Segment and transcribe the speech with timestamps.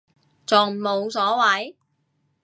[0.47, 1.75] 仲冇所謂